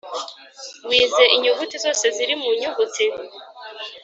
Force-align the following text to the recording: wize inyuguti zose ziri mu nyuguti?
wize 0.89 1.23
inyuguti 1.35 1.75
zose 1.83 2.05
ziri 2.15 2.33
mu 2.41 2.49
nyuguti? 2.59 3.05